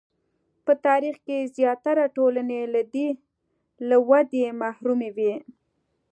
په 0.65 0.73
تاریخ 0.85 1.15
کې 1.27 1.49
زیاتره 1.57 2.05
ټولنې 2.15 2.61
له 3.89 3.97
ودې 4.09 4.45
محرومې 4.61 5.09
وې. 5.17 5.33